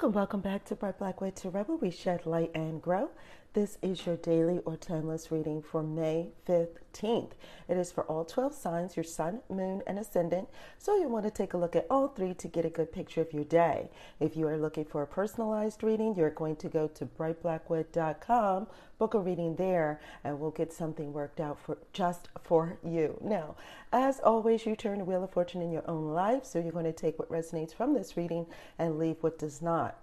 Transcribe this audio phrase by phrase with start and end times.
[0.00, 1.76] Welcome, welcome back to Bright Black Way to Rebel.
[1.76, 3.10] We shed light and grow.
[3.54, 7.30] This is your daily or timeless reading for May 15th.
[7.66, 10.48] It is for all 12 signs, your sun, moon, and ascendant.
[10.76, 13.22] So you want to take a look at all three to get a good picture
[13.22, 13.90] of your day.
[14.20, 18.66] If you are looking for a personalized reading, you're going to go to brightblackwood.com,
[18.98, 23.18] book a reading there, and we'll get something worked out for just for you.
[23.22, 23.56] Now,
[23.94, 26.84] as always, you turn the wheel of fortune in your own life, so you're going
[26.84, 28.44] to take what resonates from this reading
[28.78, 29.96] and leave what does not.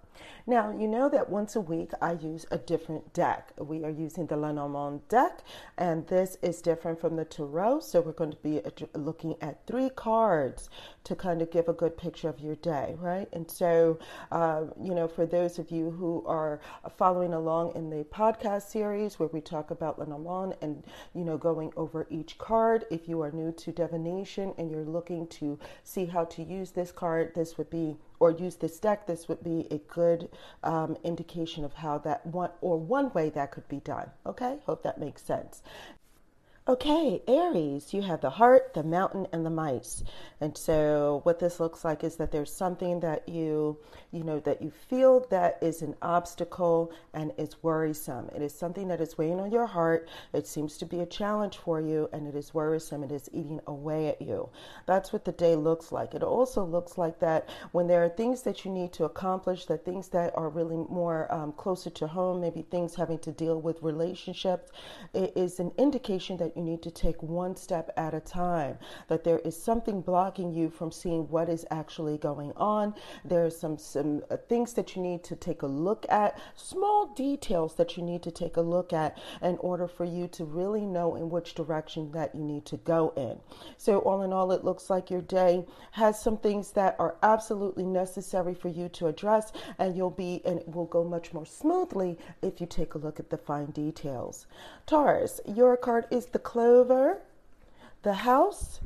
[0.46, 3.52] Now, you know that once a week I use a different deck.
[3.58, 5.40] We are using the Lenormand deck,
[5.78, 7.80] and this is different from the Tarot.
[7.80, 8.60] So, we're going to be
[8.94, 10.70] looking at three cards
[11.04, 13.28] to kind of give a good picture of your day, right?
[13.32, 13.98] And so,
[14.32, 16.60] uh, you know, for those of you who are
[16.96, 20.82] following along in the podcast series where we talk about Lenormand and,
[21.14, 25.26] you know, going over each card, if you are new to divination and you're looking
[25.28, 29.28] to see how to use this card, this would be or use this deck, this
[29.28, 30.28] would be a good
[30.62, 34.10] um, indication of how that one or one way that could be done.
[34.24, 35.62] Okay, hope that makes sense.
[36.68, 40.02] Okay, Aries, you have the heart, the mountain, and the mice.
[40.40, 43.78] And so, what this looks like is that there's something that you,
[44.10, 48.30] you know, that you feel that is an obstacle and is worrisome.
[48.34, 50.08] It is something that is weighing on your heart.
[50.32, 53.04] It seems to be a challenge for you, and it is worrisome.
[53.04, 54.48] It is eating away at you.
[54.86, 56.14] That's what the day looks like.
[56.14, 59.84] It also looks like that when there are things that you need to accomplish, that
[59.84, 63.80] things that are really more um, closer to home, maybe things having to deal with
[63.84, 64.72] relationships,
[65.14, 68.78] it is an indication that you need to take one step at a time,
[69.08, 72.94] that there is something blocking you from seeing what is actually going on.
[73.24, 77.12] There are some, some uh, things that you need to take a look at, small
[77.14, 80.86] details that you need to take a look at in order for you to really
[80.86, 83.38] know in which direction that you need to go in.
[83.76, 87.84] So, all in all, it looks like your day has some things that are absolutely
[87.84, 92.18] necessary for you to address, and you'll be, and it will go much more smoothly
[92.42, 94.46] if you take a look at the fine details.
[94.86, 97.22] Taurus, your card is the clover,
[98.02, 98.80] the house,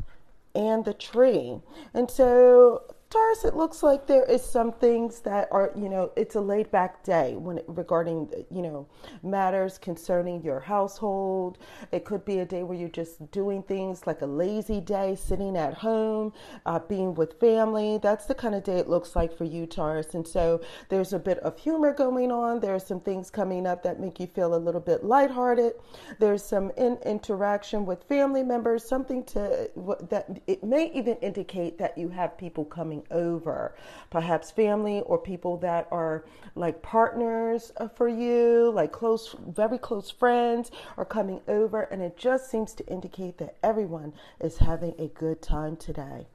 [0.54, 1.60] and the tree.
[1.92, 6.36] And so Taurus, it looks like there is some things that are, you know, it's
[6.36, 8.86] a laid back day when regarding, you know,
[9.24, 11.58] matters concerning your household.
[11.90, 15.56] It could be a day where you're just doing things like a lazy day, sitting
[15.56, 16.32] at home,
[16.66, 17.98] uh, being with family.
[18.00, 20.14] That's the kind of day it looks like for you, Taurus.
[20.14, 22.60] And so there's a bit of humor going on.
[22.60, 25.72] There are some things coming up that make you feel a little bit lighthearted.
[26.20, 29.68] There's some in interaction with family members, something to
[30.10, 33.74] that it may even indicate that you have people coming over,
[34.10, 36.24] perhaps family or people that are
[36.54, 42.16] like partners uh, for you, like close, very close friends are coming over, and it
[42.16, 46.26] just seems to indicate that everyone is having a good time today.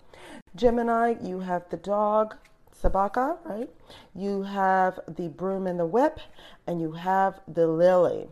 [0.55, 2.35] Gemini, you have the dog,
[2.81, 3.69] Sabaka, right?
[4.13, 6.19] You have the broom and the whip,
[6.67, 8.27] and you have the lily.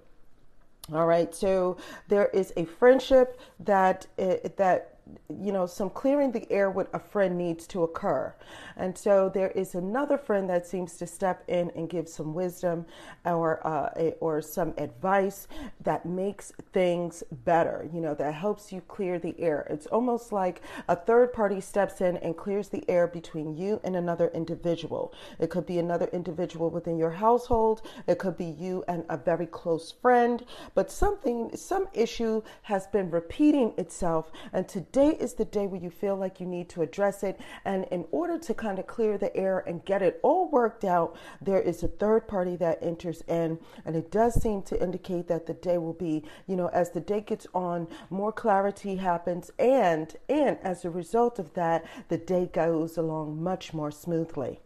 [0.92, 1.78] All right, so
[2.10, 4.93] there is a friendship that uh, that
[5.30, 8.34] you know, some clearing the air with a friend needs to occur.
[8.78, 12.86] And so there is another friend that seems to step in and give some wisdom
[13.26, 15.48] or, uh, or some advice
[15.84, 19.68] that makes things better, you know, that helps you clear the air.
[19.70, 23.96] It's almost like a third party steps in and clears the air between you and
[23.96, 25.14] another individual.
[25.40, 29.48] It could be another individual within your household, it could be you and a very
[29.48, 34.32] close friend, but something, some issue has been repeating itself.
[34.54, 37.40] And today is the day where you feel like you need to address it.
[37.66, 41.16] And in order to kind of clear the air and get it all worked out,
[41.42, 43.60] there is a third party that enters in.
[43.86, 47.02] And it does seem to indicate that the day will be, you know, as the
[47.02, 49.52] day gets on, more clarity happens.
[49.60, 54.60] And, and as a result of that, the day goes along much more smoothly.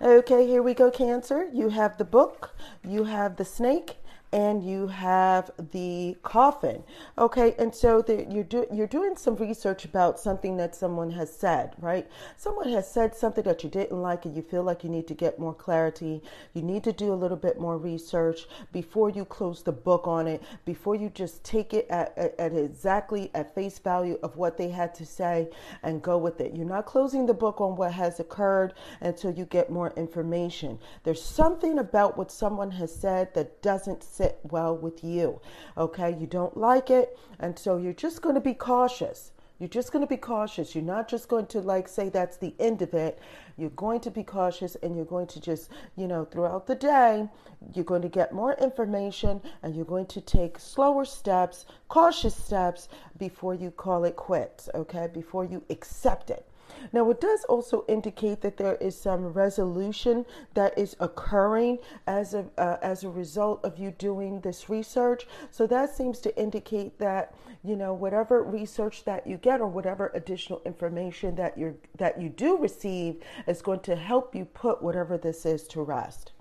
[0.00, 1.48] Okay, here we go, Cancer.
[1.52, 3.98] You have the book, you have the snake,
[4.36, 6.82] and you have the coffin.
[7.16, 11.34] Okay, and so the, you're do, you're doing some research about something that someone has
[11.34, 12.06] said, right?
[12.36, 15.14] Someone has said something that you didn't like, and you feel like you need to
[15.14, 16.22] get more clarity.
[16.52, 20.26] You need to do a little bit more research before you close the book on
[20.26, 20.42] it.
[20.66, 24.68] Before you just take it at, at, at exactly at face value of what they
[24.68, 25.48] had to say
[25.82, 26.54] and go with it.
[26.54, 30.78] You're not closing the book on what has occurred until you get more information.
[31.04, 35.40] There's something about what someone has said that doesn't sit well with you.
[35.76, 39.32] Okay, you don't like it, and so you're just going to be cautious.
[39.58, 40.74] You're just going to be cautious.
[40.74, 43.18] You're not just going to like say that's the end of it.
[43.56, 47.26] You're going to be cautious and you're going to just, you know, throughout the day,
[47.72, 52.90] you're going to get more information and you're going to take slower steps, cautious steps
[53.18, 55.08] before you call it quits, okay?
[55.12, 56.46] Before you accept it.
[56.92, 60.24] Now, it does also indicate that there is some resolution
[60.54, 65.26] that is occurring as a uh, as a result of you doing this research.
[65.50, 67.34] So that seems to indicate that
[67.64, 72.28] you know whatever research that you get or whatever additional information that you that you
[72.28, 76.32] do receive is going to help you put whatever this is to rest.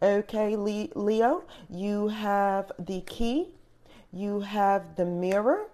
[0.00, 3.54] Okay, Leo, you have the key,
[4.12, 5.68] you have the mirror,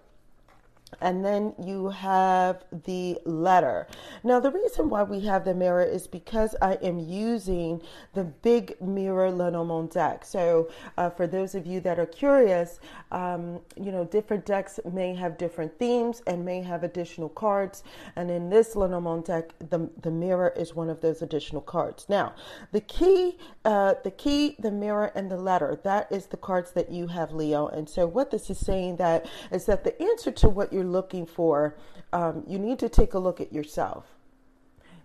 [1.01, 3.87] and then you have the letter.
[4.23, 7.81] Now, the reason why we have the mirror is because I am using
[8.13, 10.25] the big mirror Lenormand deck.
[10.25, 12.79] So, uh, for those of you that are curious,
[13.11, 17.83] um, you know, different decks may have different themes and may have additional cards.
[18.15, 22.07] And in this Lenormand deck, the, the mirror is one of those additional cards.
[22.09, 22.33] Now,
[22.71, 26.91] the key, uh, the key, the mirror, and the letter, that is the cards that
[26.91, 27.67] you have, Leo.
[27.67, 31.25] And so, what this is saying that is that the answer to what you're looking
[31.25, 31.77] for,
[32.13, 34.05] um, you need to take a look at yourself.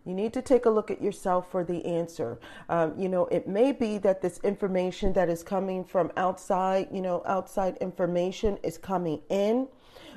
[0.04, 2.38] You need to take a look at yourself for the answer.
[2.68, 7.00] Um, you know, it may be that this information that is coming from outside, you
[7.00, 9.66] know, outside information is coming in,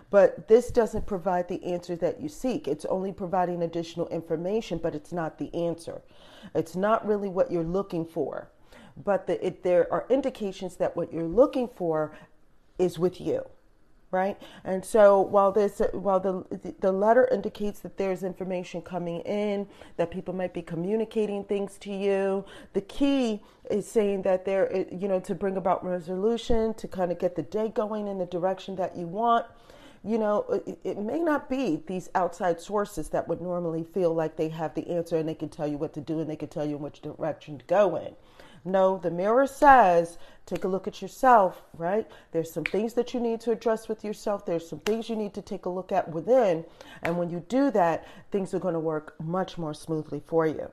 [0.09, 2.67] but this doesn't provide the answer that you seek.
[2.67, 6.01] It's only providing additional information, but it's not the answer.
[6.53, 8.49] It's not really what you're looking for.
[9.05, 12.17] But the, it, there are indications that what you're looking for
[12.77, 13.45] is with you
[14.17, 14.37] right?
[14.63, 16.43] And so while this, while the
[16.79, 19.67] the letter indicates that there's information coming in,
[19.97, 22.43] that people might be communicating things to you,
[22.73, 27.19] the key is saying that there, you know, to bring about resolution, to kind of
[27.19, 29.45] get the day going in the direction that you want.
[30.03, 34.35] You know, it, it may not be these outside sources that would normally feel like
[34.35, 36.49] they have the answer and they can tell you what to do and they can
[36.49, 38.15] tell you in which direction to go in.
[38.67, 42.05] No, the mirror says, take a look at yourself, right?
[42.33, 44.45] There's some things that you need to address with yourself.
[44.45, 46.65] There's some things you need to take a look at within.
[47.01, 50.69] And when you do that, things are going to work much more smoothly for you.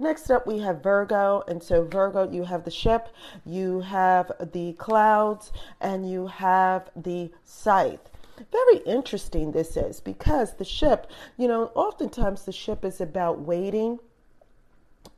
[0.00, 1.44] Next up, we have Virgo.
[1.46, 3.14] And so, Virgo, you have the ship,
[3.44, 8.10] you have the clouds, and you have the scythe.
[8.50, 14.00] Very interesting this is because the ship, you know, oftentimes the ship is about waiting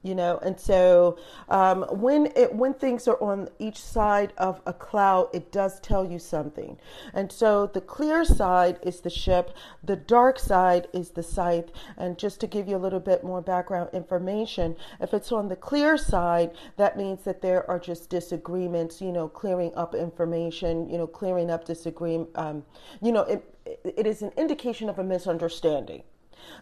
[0.02, 0.38] you know?
[0.38, 1.18] And so
[1.48, 6.04] um, when it when things are on each side of a cloud it does tell
[6.04, 6.78] you something.
[7.12, 11.70] And so the clear side is the ship the dark side is the scythe.
[11.96, 15.56] And just to give you a little bit more background information if it's on the
[15.56, 20.98] clear side that means that there are just disagreements you know clearing up information you
[20.98, 22.64] know clearing up disagreement um,
[23.02, 23.44] you know it,
[23.84, 26.02] it is an indication of a misunderstanding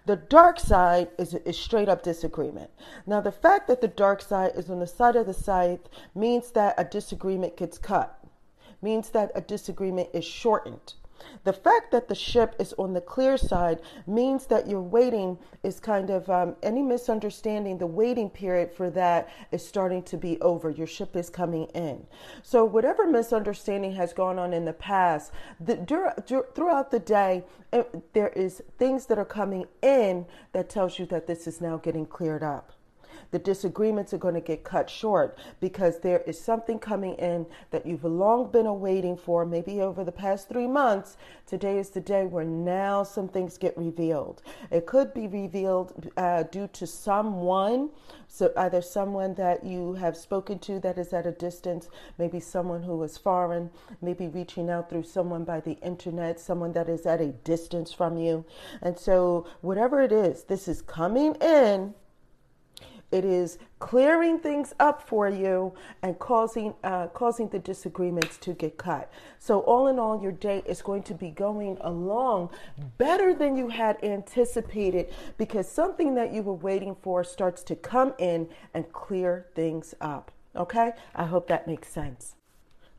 [0.06, 2.70] the dark side is, is straight up disagreement.
[3.06, 6.52] Now, the fact that the dark side is on the side of the scythe means
[6.52, 8.19] that a disagreement gets cut,
[8.81, 10.94] means that a disagreement is shortened.
[11.44, 15.81] The fact that the ship is on the clear side means that your waiting is
[15.81, 20.71] kind of um, any misunderstanding, the waiting period for that is starting to be over.
[20.71, 22.06] Your ship is coming in.
[22.43, 27.44] So, whatever misunderstanding has gone on in the past, the, dur- dur- throughout the day,
[27.73, 31.61] it, eh, there is things that are coming in that tells you that this is
[31.61, 32.73] now getting cleared up
[33.31, 37.87] the disagreements are going to get cut short because there is something coming in that
[37.87, 41.17] you've long been awaiting for, maybe over the past three months.
[41.46, 44.43] Today is the day where now some things get revealed.
[44.70, 47.90] It could be revealed uh, due to someone,
[48.28, 52.82] so either someone that you have spoken to that is at a distance, maybe someone
[52.82, 53.70] who is foreign,
[54.03, 58.17] maybe reaching out through someone by the internet, someone that is at a distance from
[58.17, 58.44] you.
[58.82, 61.94] And so, whatever it is, this is coming in
[63.13, 65.72] it is clearing things up for you
[66.03, 69.10] and causing uh, causing the disagreements to get cut.
[69.39, 72.51] So all in all, your day is going to be going along
[72.98, 78.15] better than you had anticipated because something that you were waiting for starts to come
[78.19, 80.32] in and clear things up.
[80.55, 82.34] Okay, I hope that makes sense.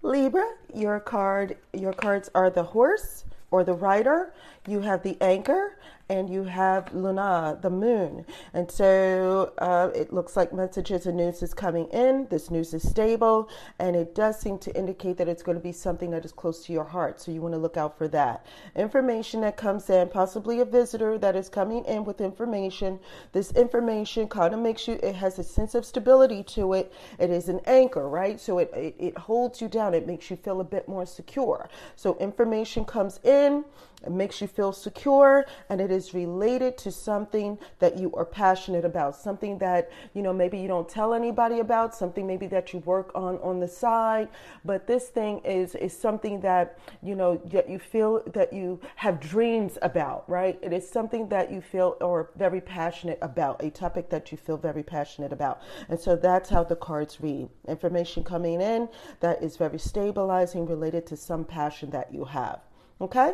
[0.03, 4.33] Libra, your card, your cards are the horse or the rider.
[4.67, 5.77] You have the anchor
[6.09, 8.25] and you have Luna, the moon.
[8.53, 12.27] And so uh, it looks like messages and news is coming in.
[12.29, 13.49] This news is stable,
[13.79, 16.65] and it does seem to indicate that it's going to be something that is close
[16.65, 17.19] to your heart.
[17.19, 18.45] So you want to look out for that.
[18.75, 22.99] Information that comes in, possibly a visitor that is coming in with information.
[23.33, 26.93] This information kind of makes you, it has a sense of stability to it.
[27.19, 28.39] It is an anchor, right?
[28.39, 31.69] So it, it, it holds you down, it makes you feel a bit more secure.
[31.97, 33.63] So information comes in in.
[34.05, 38.85] It makes you feel secure and it is related to something that you are passionate
[38.85, 42.79] about, something that, you know, maybe you don't tell anybody about, something maybe that you
[42.79, 44.29] work on on the side,
[44.63, 49.19] but this thing is is something that, you know, that you feel that you have
[49.19, 50.59] dreams about, right?
[50.61, 54.57] It is something that you feel or very passionate about, a topic that you feel
[54.57, 55.61] very passionate about.
[55.89, 57.49] And so that's how the cards read.
[57.67, 58.89] Information coming in
[59.21, 62.59] that is very stabilizing related to some passion that you have.
[63.01, 63.33] Okay?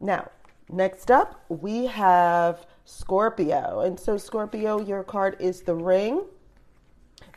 [0.00, 0.30] Now,
[0.70, 3.80] next up, we have Scorpio.
[3.80, 6.24] And so, Scorpio, your card is the ring,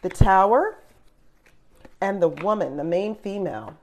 [0.01, 0.79] the tower,
[2.01, 3.75] and the woman, the main female.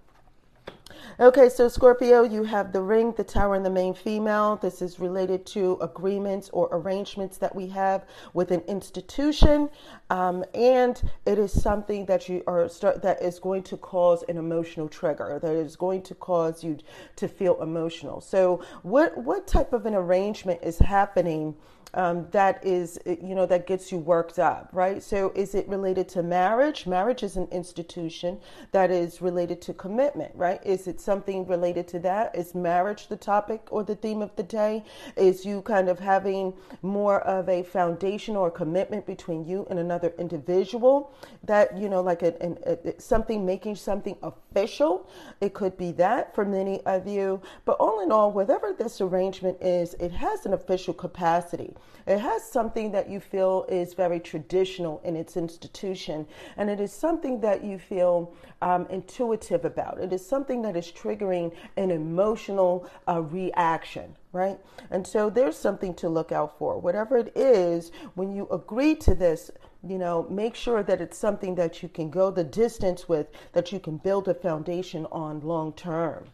[1.19, 4.57] Okay, so Scorpio, you have the ring, the tower, and the main female.
[4.57, 8.05] This is related to agreements or arrangements that we have
[8.35, 9.71] with an institution,
[10.11, 14.37] um, and it is something that you are start that is going to cause an
[14.37, 15.39] emotional trigger.
[15.41, 16.77] That is going to cause you
[17.17, 18.21] to feel emotional.
[18.21, 21.55] So, what what type of an arrangement is happening?
[21.95, 25.03] Um, that is, you know, that gets you worked up, right?
[25.03, 26.87] So, is it related to marriage?
[26.87, 28.39] Marriage is an institution
[28.73, 30.61] that is related to commitment, right?
[30.65, 32.35] Is it something related to that?
[32.35, 34.85] Is marriage the topic or the theme of the day?
[35.17, 36.53] Is you kind of having
[36.83, 41.15] more of a foundation or commitment between you and another individual
[41.45, 45.09] that, you know, like a, a, a, something making something official?
[45.41, 47.41] It could be that for many of you.
[47.65, 51.75] But all in all, whatever this arrangement is, it has an official capacity.
[52.07, 56.93] It has something that you feel is very traditional in its institution, and it is
[56.93, 59.99] something that you feel um, intuitive about.
[59.99, 64.59] It is something that is triggering an emotional uh, reaction, right?
[64.91, 66.79] And so there's something to look out for.
[66.79, 69.51] Whatever it is, when you agree to this,
[69.83, 73.73] you know, make sure that it's something that you can go the distance with, that
[73.73, 76.27] you can build a foundation on long term.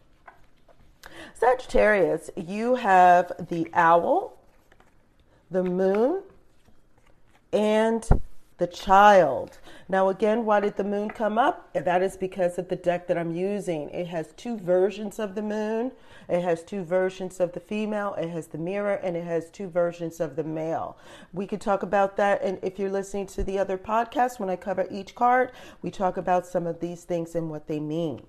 [1.33, 4.37] Sagittarius, you have the owl,
[5.53, 6.23] the moon,
[7.53, 8.07] and
[8.57, 9.59] the child.
[9.89, 11.73] Now, again, why did the moon come up?
[11.73, 13.89] That is because of the deck that I'm using.
[13.89, 15.91] It has two versions of the moon.
[16.29, 18.15] It has two versions of the female.
[18.15, 20.97] It has the mirror, and it has two versions of the male.
[21.33, 22.41] We could talk about that.
[22.41, 26.17] And if you're listening to the other podcast, when I cover each card, we talk
[26.17, 28.25] about some of these things and what they mean.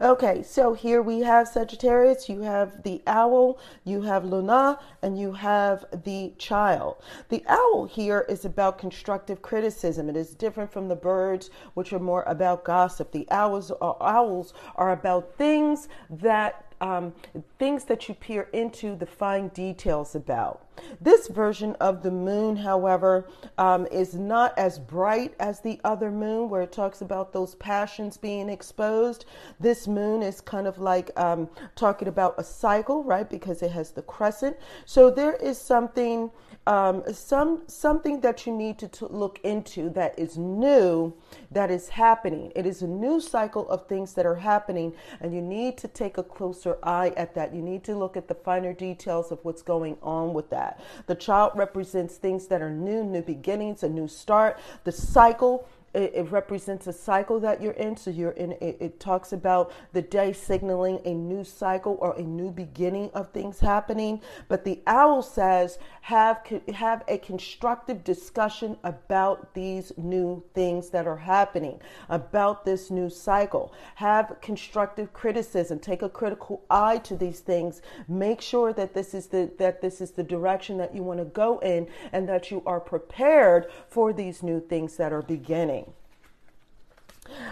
[0.00, 5.32] Okay, so here we have Sagittarius, you have the owl, you have Luna, and you
[5.32, 6.96] have the child.
[7.28, 10.08] The owl here is about constructive criticism.
[10.08, 13.10] It is different from the birds, which are more about gossip.
[13.12, 17.14] The owls are, owls are about things that um,
[17.58, 20.66] things that you peer into the fine details about.
[21.00, 26.50] This version of the moon, however, um, is not as bright as the other moon,
[26.50, 29.24] where it talks about those passions being exposed.
[29.60, 33.28] This moon is kind of like um, talking about a cycle, right?
[33.28, 34.56] Because it has the crescent.
[34.84, 36.30] So there is something
[36.66, 41.12] um, some something that you need to, to look into that is new,
[41.50, 42.52] that is happening.
[42.54, 46.18] It is a new cycle of things that are happening, and you need to take
[46.18, 47.54] a closer eye at that.
[47.54, 50.80] You need to look at the finer details of what's going on with that.
[51.06, 54.58] The child represents things that are new, new beginnings, a new start.
[54.84, 57.96] The cycle it, it, represents a cycle that you're in.
[57.96, 58.52] So you're in.
[58.52, 63.30] It, it, talks about the day signaling a new cycle or a new beginning of
[63.32, 64.20] things happening.
[64.48, 66.40] But the owl says have
[66.74, 73.74] have a constructive discussion about these new things that are happening, about this new cycle.
[73.96, 75.78] Have constructive criticism.
[75.78, 77.82] Take a critical eye to these things.
[78.08, 81.26] Make sure that this is the that this is the direction that you want to
[81.26, 85.81] go in, and that you are prepared for these new things that are beginning.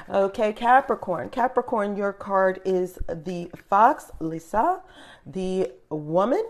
[0.08, 1.30] Okay, Capricorn.
[1.30, 4.82] Capricorn, your card is the fox, Lisa,
[5.26, 6.44] the woman,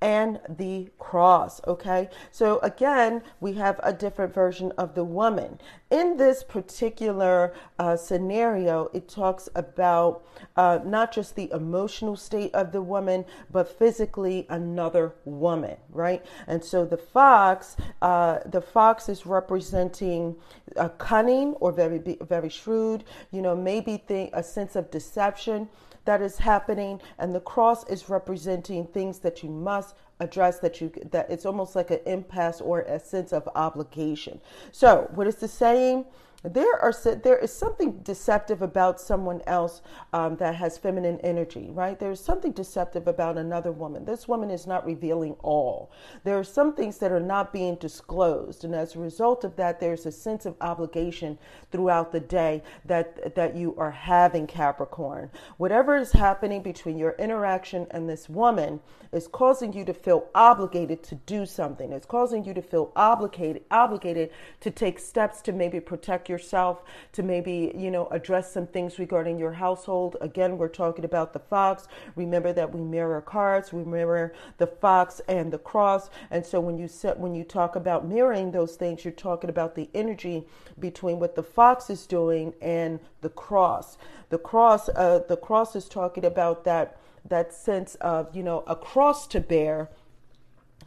[0.00, 1.60] and the cross.
[1.66, 5.58] Okay, so again, we have a different version of the woman.
[5.90, 10.24] In this particular uh, scenario, it talks about
[10.56, 16.24] uh, not just the emotional state of the woman, but physically another woman, right?
[16.46, 20.36] And so the fox, uh, the fox is representing
[20.76, 25.68] a cunning or very, very shrewd, you know, maybe a sense of deception
[26.08, 30.90] that is happening and the cross is representing things that you must address that you
[31.10, 34.40] that it's almost like an impasse or a sense of obligation.
[34.72, 36.06] So what is the saying
[36.44, 36.92] there are
[37.22, 41.98] there is something deceptive about someone else um, that has feminine energy right?
[41.98, 44.04] There's something deceptive about another woman.
[44.04, 45.90] This woman is not revealing all.
[46.22, 49.80] There are some things that are not being disclosed and as a result of that
[49.80, 51.38] there's a sense of obligation
[51.72, 55.30] throughout the day that that you are having capricorn.
[55.56, 58.78] Whatever is happening between your interaction and this woman
[59.12, 61.92] is causing you to feel obligated to do something.
[61.92, 64.30] It's causing you to feel obligated obligated
[64.60, 66.82] to take steps to maybe protect yourself
[67.12, 70.16] to maybe, you know, address some things regarding your household.
[70.20, 71.88] Again, we're talking about the fox.
[72.16, 76.10] Remember that we mirror cards, we mirror the fox and the cross.
[76.30, 79.74] And so when you set when you talk about mirroring those things, you're talking about
[79.74, 80.46] the energy
[80.78, 83.98] between what the fox is doing and the cross.
[84.30, 88.76] The cross uh, the cross is talking about that that sense of, you know, a
[88.76, 89.90] cross to bear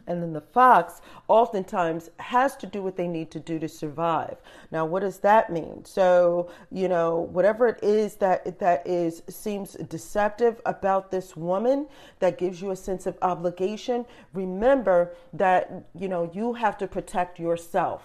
[0.06, 4.36] and then the fox oftentimes has to do what they need to do to survive.
[4.70, 5.84] Now, what does that mean?
[5.84, 11.86] So, you know, whatever it is that that is seems deceptive about this woman
[12.18, 17.38] that gives you a sense of obligation, remember that, you know, you have to protect
[17.38, 18.02] yourself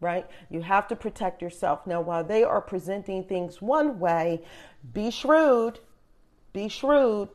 [0.00, 0.26] right?
[0.50, 1.86] You have to protect yourself.
[1.86, 4.42] Now, while they are presenting things one way,
[4.92, 5.80] be shrewd,
[6.52, 7.30] be shrewd,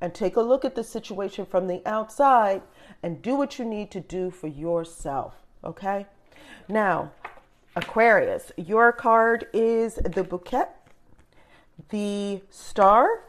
[0.00, 2.62] and take a look at the situation from the outside
[3.02, 5.34] and do what you need to do for yourself.
[5.62, 6.06] Okay?
[6.68, 7.12] Now,
[7.76, 10.66] Aquarius, your card is the bouquet,
[11.90, 13.24] the star,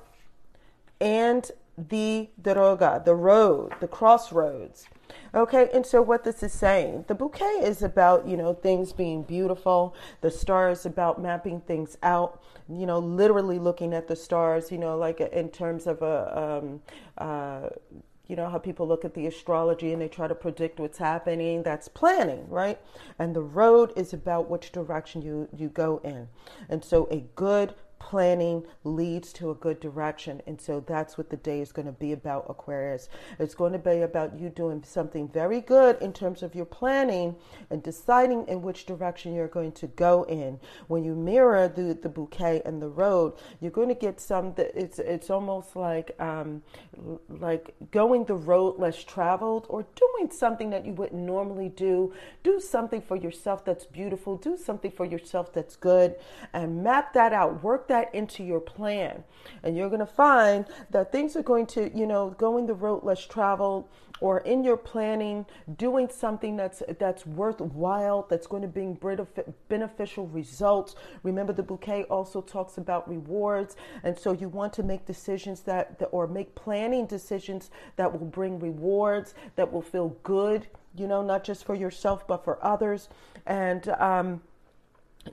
[1.01, 4.85] and the droga, the road, the crossroads.
[5.33, 9.23] Okay, and so what this is saying, the bouquet is about, you know, things being
[9.23, 9.93] beautiful.
[10.21, 14.77] The star is about mapping things out, you know, literally looking at the stars, you
[14.77, 16.81] know, like in terms of a, um,
[17.17, 17.69] uh,
[18.27, 21.63] you know how people look at the astrology and they try to predict what's happening.
[21.63, 22.79] That's planning right?
[23.19, 26.27] And the road is about which direction you you go in.
[26.69, 27.73] And so a good
[28.05, 30.39] planning leads to a good direction.
[30.45, 33.09] And so that's what the day is going to be about, Aquarius.
[33.39, 37.35] It's going to be about you doing something very good in terms of your planning
[37.71, 40.59] and deciding in which direction you're going to go in.
[40.87, 44.71] When you mirror the, the bouquet and the road, you're going to get some that
[44.75, 46.61] it's it's almost like um,
[47.27, 52.13] like going the road less traveled or doing something that you wouldn't normally do.
[52.43, 54.37] Do something for yourself that's beautiful.
[54.37, 56.15] Do something for yourself that's good
[56.53, 57.63] and map that out.
[57.63, 59.23] Work that that into your plan.
[59.63, 63.03] And you're going to find that things are going to, you know, going the road
[63.03, 63.87] less traveled
[64.21, 65.45] or in your planning
[65.77, 68.97] doing something that's that's worthwhile that's going to bring
[69.67, 70.95] beneficial results.
[71.23, 73.75] Remember the bouquet also talks about rewards.
[74.03, 78.27] And so you want to make decisions that, that or make planning decisions that will
[78.27, 83.09] bring rewards that will feel good you know not just for yourself but for others.
[83.45, 84.41] And um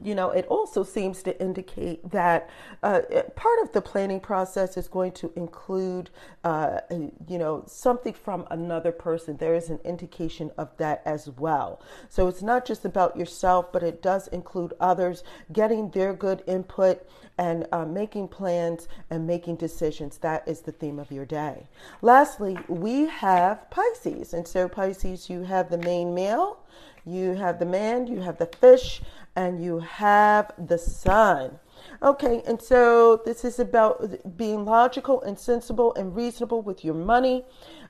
[0.03, 2.49] you know, it also seems to indicate that
[2.83, 3.01] uh,
[3.37, 6.11] part of the planning process is going to include,
[6.45, 9.37] uh, you know, something from another person.
[9.37, 11.83] There is an indication of that as well.
[12.09, 17.07] So it's not just about yourself, but it does include others getting their good input
[17.39, 20.19] and uh, making plans and making decisions.
[20.19, 21.67] That is the theme of your day.
[22.01, 24.33] Lastly, we have Pisces.
[24.33, 26.61] And so, Pisces, you have the main male,
[27.05, 29.03] you have the man, you have the fish
[29.35, 31.59] and you have the sun.
[32.03, 37.45] Okay, and so this is about being logical and sensible and reasonable with your money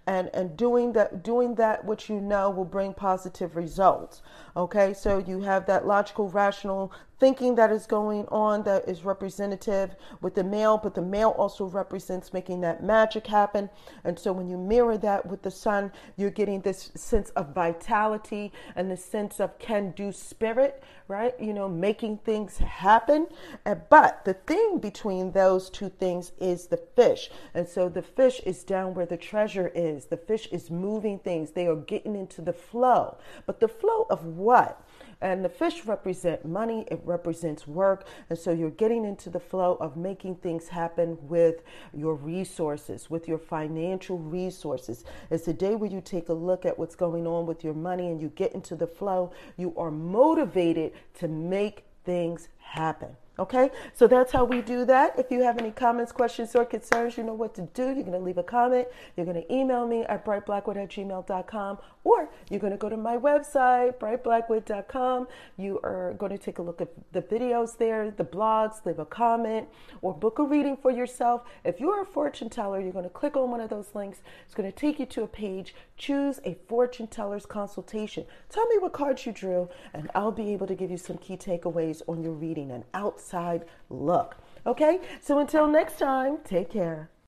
[0.07, 4.21] and and doing that doing that which you know will bring positive results
[4.57, 6.93] okay so you have that logical rational
[7.23, 11.67] thinking that is going on that is representative with the male, but the male also
[11.67, 13.71] represents making that magic happen.
[14.03, 18.51] And so when you mirror that with the sun, you're getting this sense of vitality
[18.75, 21.39] and the sense of can do spirit, right?
[21.39, 23.29] You know, making things happen.
[23.89, 27.31] But the thing between those two things is the fish.
[27.55, 30.07] And so the fish is down where the treasure is.
[30.07, 31.53] The fish is moving things.
[31.53, 33.17] They are getting into the flow.
[33.47, 34.85] But the flow of what?
[35.23, 38.07] And the fish represent money, it represents work.
[38.29, 41.63] And so you're getting into the flow of making things happen with
[41.95, 45.05] your resources, with your financial resources.
[45.31, 48.09] It's a day where you take a look at what's going on with your money
[48.09, 49.33] and you get into the flow.
[49.57, 53.17] You are motivated to make things happen.
[53.39, 55.19] Okay, so that's how we do that.
[55.19, 57.85] If you have any comments, questions, or concerns, you know what to do.
[57.85, 58.89] You're going to leave a comment.
[59.17, 62.97] You're going to email me at brightblackwood at gmail.com, or you're going to go to
[62.99, 65.29] my website, brightblackwood.com.
[65.57, 69.07] You are going to take a look at the videos there, the blogs, leave a
[69.07, 69.67] comment,
[70.03, 71.43] or book a reading for yourself.
[71.65, 74.21] If you're a fortune teller, you're going to click on one of those links.
[74.45, 75.75] It's going to take you to a page.
[75.97, 78.27] Choose a fortune teller's consultation.
[78.51, 81.39] Tell me what cards you drew, and I'll be able to give you some key
[81.39, 82.85] takeaways on your reading and
[83.23, 84.37] outside look.
[84.67, 87.13] Okay, so until next time, take care.